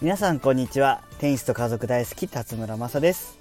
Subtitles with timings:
[0.00, 1.02] 皆さんこんにちは。
[1.18, 3.36] テニスと家族大好き辰村正です。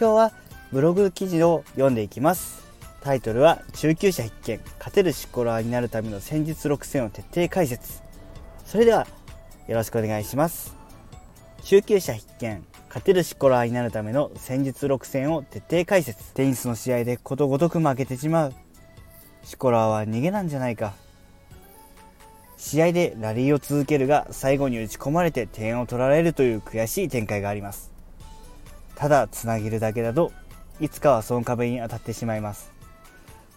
[0.00, 0.32] 今日は
[0.72, 2.66] ブログ記事を読んでいきます。
[3.02, 8.02] タイトルは中級者必見勝てるシコラーになるための戦術6選を徹底解説。
[8.64, 9.06] それでは
[9.66, 10.74] よろしくお願いします。
[11.62, 16.32] 中級者必見勝てるシコラーになるための戦術6選を徹底解説。
[16.32, 18.54] テニスの試合でことごとく負けてしまう。
[19.44, 20.94] シコラーは逃げなんじゃないか。
[22.58, 27.92] 試合でラリーを続けるが最後に打ち込まれて点を取られるという悔しい展開があります。
[28.96, 30.32] ただつなげるだけだと
[30.80, 32.72] いつかはその壁に当たってしまいます。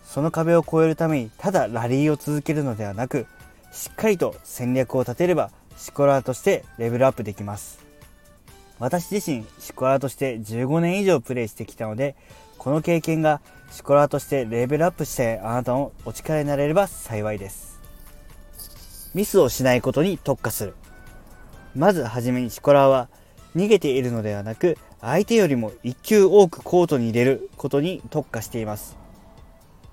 [0.05, 3.25] その壁を越えるためにただラリーを続けるのではなく
[3.71, 7.83] しっかりと戦略を立てればシコラーとしてレベルアップできます。
[8.77, 12.15] 私自身シコラーとして15年以上プレイしてきたので
[12.59, 17.70] この経験がシコラーとしてレベルアップしてあなたのお力になれれば幸いです。
[19.13, 20.73] ミスをしないことに特化する。
[21.75, 23.09] まずはじめにシコラーは
[23.55, 28.97] 逃げているのではなく相手よりも1球多くコートに入れることに特化しています。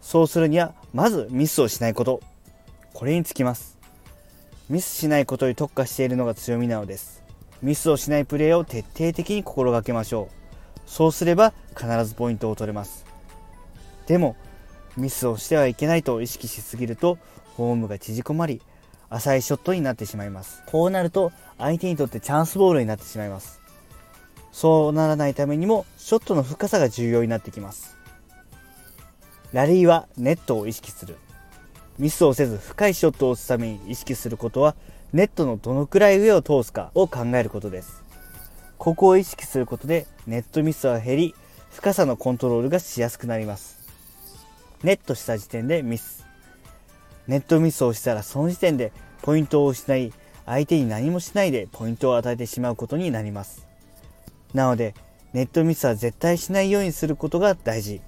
[0.01, 2.21] そうするにはまずミスをしないこと。
[2.95, 3.79] これにつきます。
[4.69, 7.23] ミスしないことに特化しているのが強みなのです。
[7.63, 10.81] ミスをしないプレーを徹底的に心がけましょう。
[10.87, 13.05] そうすれば必ずポイントを取れます。
[14.07, 14.37] でも
[14.97, 17.19] ミスをしてはいけないと意識しすぎると
[17.57, 18.63] フォームが縮こまり
[19.11, 20.63] 浅いショットになってしまいます。
[20.67, 23.61] こうなると相手にとってチャンスボールになってしまいます。
[24.53, 27.97] そうならないためにもショットの深さが重要になってきます。
[29.53, 31.17] ラリーはネットを意識する。
[31.99, 34.77] ミスをせず深いショットを打つために意識することは
[35.13, 38.05] ネットのどのくらい上を通すかを考えることです。
[38.77, 41.35] ここを意識することでネットミスは減り
[41.71, 43.79] 深さのコントロールがしやすくなります。
[44.83, 46.28] ネットした時点でミス。
[47.29, 48.91] ネットミスをしたらその時点で
[49.23, 50.13] ポイントを失い
[50.47, 53.67] 相手に何もしないでポイントを与えてしまうことになります。
[54.55, 54.95] なので
[55.35, 58.01] ネットミスは絶対しないようにすることが大事。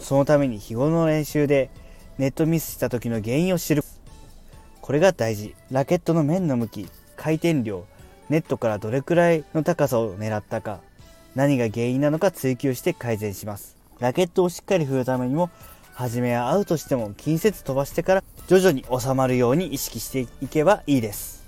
[0.00, 1.70] そのために日頃の練習で
[2.16, 3.84] ネットミスした時の原因を知る。
[4.80, 5.54] これが大事。
[5.70, 7.84] ラケットの面の向き回転量
[8.30, 10.80] ネットからどれくらいの高さを狙ったか
[11.34, 13.76] 何が原因なのか追求して改善します。
[14.00, 15.50] ラケットをしっかり振るためにも
[15.98, 21.44] 初めはアウトしても近接飛ばしてから徐々に収まるように意識していけばいいです。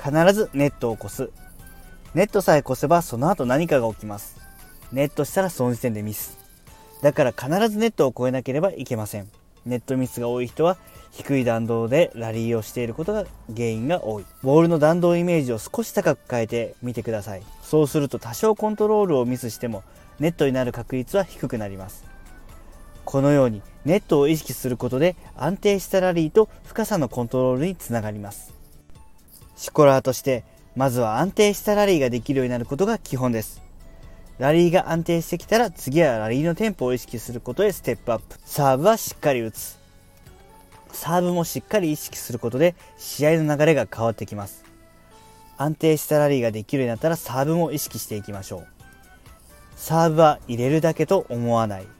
[0.00, 1.30] 必ずネットを越す。
[2.14, 4.36] ネットさえ越せばその後何かが起きます。
[4.92, 6.38] ネットしたらその時点でミス。
[7.02, 9.28] だから必ずネットを越えなければいけません。
[9.64, 10.76] ネットミスが多い人は
[11.10, 14.24] 低い弾道でラリーをしていることが原因が多い。
[14.44, 17.42] ボールの弾道イメージを少し高く変えてみてください。
[17.62, 19.82] そうすると多少コントロールをミスしても
[20.20, 22.15] ネットになる確率は低くなります。
[23.06, 28.52] このようにネットを意識することで安定したラリーと深さのコントロールにつながります。
[29.56, 30.44] シコラーとして
[30.74, 33.62] まずは安定したラリーができるようになることが基本です。
[34.38, 38.36] ラリーが安定してきたら次はラリーのテンポを意識することでステップアップ。
[38.44, 39.78] サーブはしっかり打つ。
[40.92, 44.64] サーブもしっかり意識することで試合の流れが変わってきます。
[45.56, 48.66] 安定したラリーができるようになったらサーブも意識していきましょう。
[49.76, 51.95] サーブは入れるだけと思わない。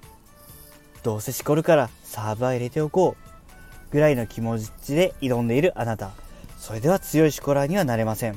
[1.07, 6.11] どうせしこるからサーブは入れておこうぐらいの気持ちで挑んでいるあなた。
[6.59, 8.37] それでは強いシコラーにはなれません。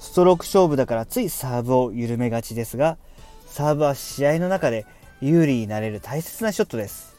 [0.00, 2.98] ストローク勝負だからついサーブを緩めがちですが
[3.46, 4.86] サーブは試合の中で
[5.20, 7.14] 有利になれる大切なショットです。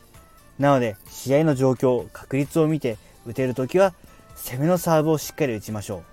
[0.59, 3.93] なので試合の状況確率を見て打てるときは
[4.35, 6.03] 攻めのサーブをしっかり打ちましょう。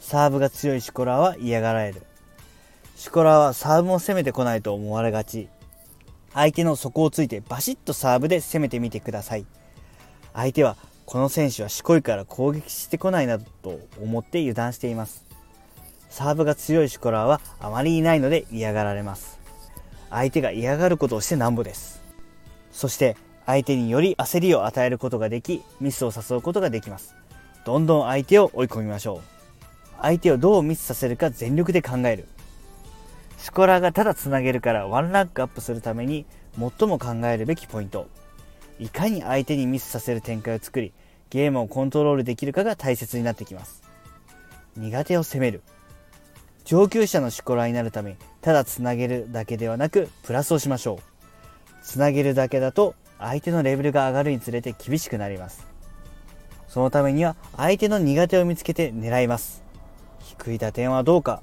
[0.00, 2.02] サーブが強いシコラーは嫌がられる。
[2.96, 5.48] シコラーはサーブも攻めてこないと思われがち。
[6.38, 9.46] 相手の底をついてバシッとサーブで攻めてみてください。
[10.32, 15.24] 相手はこの選手はしこいから攻撃してこないなどと思って油断しています。
[16.08, 19.40] サーブが強いシュコラーはあまりいないので嫌がられます。
[20.10, 22.04] 相手が嫌がることをしてなんぼです。
[22.70, 27.16] そして相手により焦りを与えることができミスを誘うことができます。
[27.64, 29.20] どんどん相手を追い込みましょう。
[30.00, 32.28] 相手をどうミスさせるか全力で考える。
[33.38, 36.26] スコラがただつなげるからワンランクアップするために
[36.58, 38.08] 最も考えるべきポイント。
[38.78, 40.92] いかに相手にミスさせる展開を作り
[41.30, 43.82] ゲームをコントロールできるかが大切になってきます。
[44.76, 45.62] 苦手を攻める。
[46.64, 51.02] 上級者のシコラになるためただつなげるだけではなくプラスをしましょう。
[51.82, 55.66] つなげるだけだと相手のレベルが上がるにつれて厳しくなります。
[56.66, 59.62] そのためには相手の苦手を見つけて狙います。
[60.20, 61.42] 低い打点はどうか。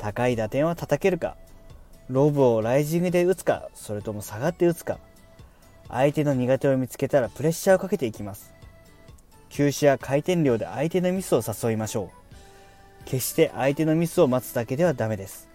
[0.00, 1.36] 高い打点は叩けるか。
[2.08, 3.68] ロブをライジングで打つか。
[3.74, 4.98] それとも下がって打つか。
[5.88, 8.52] 相手の苦手を見つけたらプレッシャーをかけていきます。
[9.48, 13.04] 球種や回転量で相手のミスを誘いましょう。
[13.04, 15.48] 決して相手のミスを待つだけではダメです。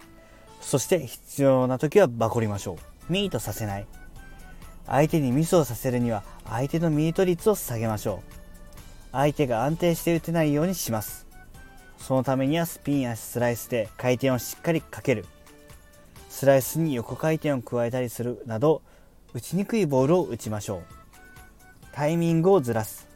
[0.60, 3.12] そして必要な時はバコりましょう。
[3.12, 3.86] ミートさせない。
[4.86, 8.34] 相手にミスをさせるには相手のミート率を下げましょう。
[9.12, 11.23] 相手が安定して打てないようにします。
[12.06, 15.24] そのためにはスピンやスライスで回転をしっかりかける。
[16.28, 18.82] スライスに横回転を加えたりするなど
[19.32, 20.82] 打ちにくいボールを打ちましょう。
[21.92, 23.08] タイミングをずらす。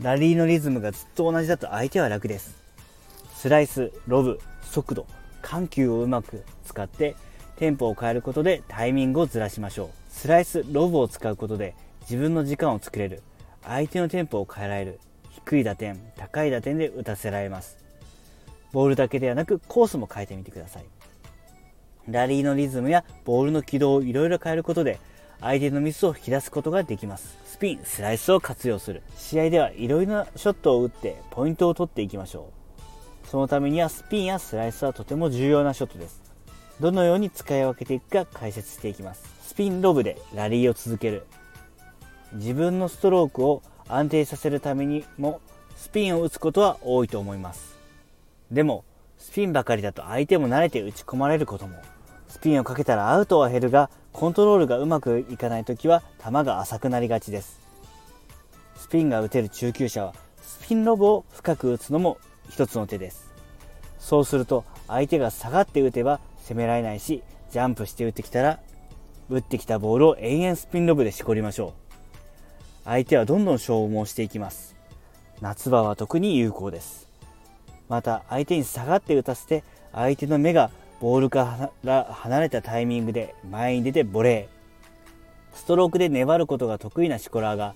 [0.00, 2.56] ラリーのリズムがずっと同じだと相手は楽です。
[3.34, 5.06] スライスロブ速度
[5.42, 7.14] 緩急をうまく使って
[7.56, 9.88] テンポを変えることでタイミングをずらしましょう。
[10.08, 13.22] スライスロブを使うことで自分の時間を作れる。
[13.62, 15.00] 相手のテンポを変えられる。
[15.28, 17.81] 低い打点高い打点で打たせられます。
[18.72, 20.84] ボールだけではなくコースも変えてみてください。
[22.08, 24.98] ラリーのリズムやボールの軌道をいろいろ変えることで
[25.40, 27.38] 相手のミスを引き出すことができます。
[27.44, 29.02] スピンスライスを活用する。
[29.16, 32.50] 試合ではいろいろなショットを打ってポイントを取っていきましょ
[33.24, 33.28] う。
[33.28, 36.22] そのためにはスピンやスライスはとても重要なショットです。
[36.80, 39.24] どのように使い分けていくか解説していきます。
[39.46, 41.26] スピンロブでラリーを続ける。
[42.32, 45.40] 自分のストロークを安定させるためにも
[45.76, 47.81] スピンを打つことは多いと思います。
[48.52, 48.84] でも
[49.16, 51.76] スピンばかりだと相手も慣れて打ち込まれることも。
[52.28, 57.60] スピンをかけたらアウトは減るがコントロールがうまくいかない時は球が浅くなりがちです。
[58.76, 62.18] スピンが打てる中級者はスピンロブを深く打つのも
[62.50, 63.32] 一つの手です。
[63.98, 68.60] そうすると相手が下がって打てば攻められないしジャンプして打ってきたら
[69.30, 71.72] 打ってきたボールを延々スピンロブで絞りましょう。
[72.84, 74.74] 相手はどんどん消耗していきます。
[75.40, 77.11] 夏場は特に有効です。
[77.92, 79.62] また相手に下がって打たせて
[79.92, 85.56] 相手の目がボールから離れたタイミングで前に出てボレー。
[85.58, 87.74] ストロークで粘ることが得意なシコラーが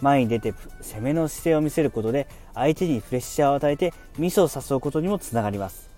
[0.00, 5.88] 前に出て攻めの姿勢を見せることで相手にプレッシャーを与えてミスを誘うことにもつながります。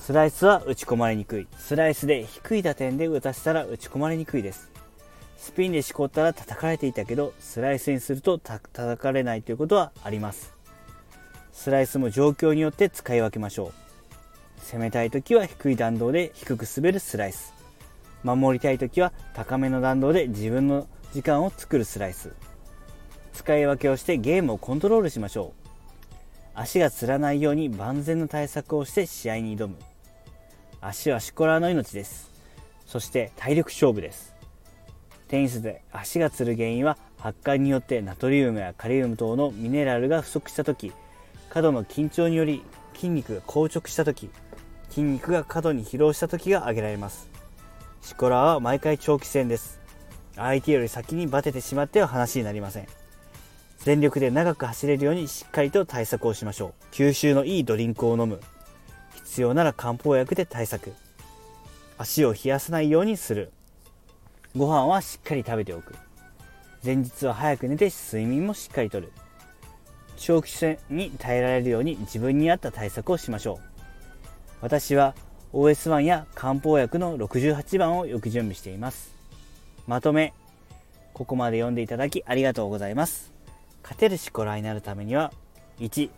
[0.00, 1.48] スライスは打ち込まれにくい。
[1.56, 4.70] スライスで低い打点で打たせたら打ち込まれにくいです。
[5.38, 10.53] スピンでしこったら叩かれていたけどスライスにすると叩かれないということはあります。
[11.54, 14.60] スライスも状況によって使い分けましょう。
[14.60, 17.54] 攻めたい時は低い弾道で低く滑るスライス。
[18.24, 22.32] 守りたい時は高めの弾道で自分の時間を作るスライス。
[23.32, 25.76] 使い分けをしてゲームをコントロールしましょう。
[26.54, 29.76] 足がつらないように万全の対策をして試合に挑む。
[30.80, 32.30] 足はシコラーの命です。
[32.84, 34.34] そして体力勝負です。
[35.28, 40.92] テニスで足がつる原因は発汗によってナトリウムやカリウム等のミネラルが不足した時。
[41.54, 42.64] 過度の緊張により
[42.94, 44.28] 筋肉が硬直した時
[44.90, 47.28] 筋肉が過度に疲労した時が挙げられます。
[48.02, 49.78] シコラは毎回長期戦です。
[50.34, 52.88] 相手より先にバテてしまっては話になりません。
[53.78, 56.94] 全力で長く走れるようにしっかりと対策をしましょう。
[56.94, 58.40] 吸収のいいドリンクを飲む。
[59.24, 60.92] 必要なら漢方薬で対策。
[61.98, 63.52] 足を冷やさないようにする。
[64.56, 65.94] ご飯はしっかり食べておく。
[66.84, 69.12] 前日は早く寝て睡眠もしっかりとる。
[70.16, 73.58] 長期戦に耐えられるように自分に合った対策をしましょう。
[74.60, 75.14] 私は
[75.52, 79.14] OS1 や漢方薬の68番をよく準備しています。
[79.86, 80.32] まとめ
[81.12, 83.32] ここまで読んでいただきありがとうございます。
[83.82, 85.32] 勝てるシコラになるためには
[85.78, 86.10] 1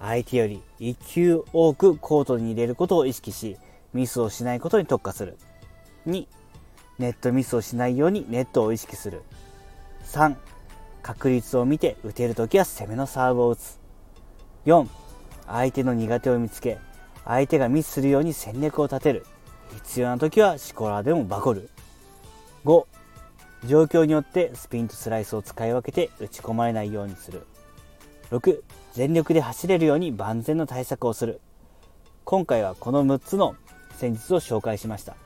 [0.00, 3.56] 相手より1球多くコートに入れることを意識し
[3.94, 5.38] ミスをしないことに特化する。
[6.06, 6.26] 2
[6.98, 9.22] ネットミスをしないようにネットを意識する。
[10.04, 10.34] 3
[11.02, 13.80] 確率を見て打てるときは攻めのサーブを打つ。
[14.66, 14.86] 4
[15.46, 16.78] 相手の苦手を見つけ
[17.24, 19.26] 相手がミスするように戦略を立てる。
[19.74, 21.70] 必要な時はシコラーでもバコる。
[22.64, 22.86] 5
[23.66, 27.46] 状況によってスピンとスライスを使い分けて打ち込まれないようにする。
[28.30, 31.40] 6全力で走れるように万全の対策をする。
[32.24, 33.56] 今回はこの6つの
[33.96, 35.16] 戦術を紹介しました。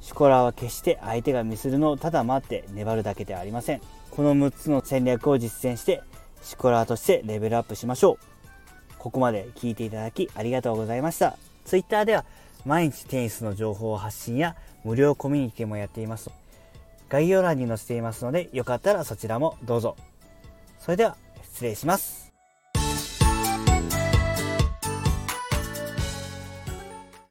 [0.00, 3.80] シュコラーは決して相手がミスるのをただ待って粘るだけではありません。
[4.16, 6.02] この6つの戦略を実践して、
[6.42, 8.94] シコラーとしてレベルアップしましょう。
[8.98, 11.36] ここまで聞いていただきありがとうございました。
[11.64, 12.24] Twitter では
[12.64, 14.54] 毎日テニスの情報を発信や
[14.84, 16.30] 無料コミュニティもやっています。
[17.08, 19.96] 概要欄に載せていますので、よかったらそちらもどうぞ。
[20.78, 22.23] それでは失礼します。